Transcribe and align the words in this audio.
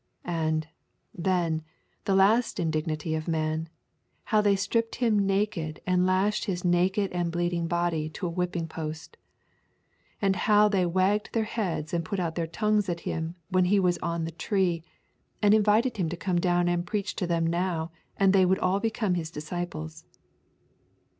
And, 0.25 0.65
then, 1.13 1.61
the 2.05 2.15
last 2.15 2.59
indignity 2.59 3.13
of 3.13 3.27
man, 3.27 3.69
how 4.23 4.41
they 4.41 4.55
stripped 4.55 4.95
Him 4.95 5.27
naked 5.27 5.79
and 5.85 6.07
lashed 6.07 6.45
His 6.45 6.65
naked 6.65 7.11
and 7.11 7.31
bleeding 7.31 7.67
body 7.67 8.09
to 8.09 8.25
a 8.25 8.29
whipping 8.31 8.67
post. 8.67 9.15
And 10.19 10.35
how 10.35 10.67
they 10.69 10.87
wagged 10.87 11.33
their 11.33 11.43
heads 11.43 11.93
and 11.93 12.03
put 12.03 12.19
out 12.19 12.33
their 12.33 12.47
tongues 12.47 12.89
at 12.89 13.01
Him 13.01 13.35
when 13.51 13.65
He 13.65 13.79
was 13.79 13.99
on 13.99 14.25
the 14.25 14.31
tree, 14.31 14.81
and 15.39 15.53
invited 15.53 15.97
Him 15.97 16.09
to 16.09 16.17
come 16.17 16.39
down 16.39 16.67
and 16.67 16.83
preach 16.87 17.15
to 17.17 17.27
them 17.27 17.45
now, 17.45 17.91
and 18.17 18.33
they 18.33 18.43
would 18.43 18.57
all 18.57 18.79
become 18.79 19.13
His 19.13 19.29
disciples. 19.29 20.05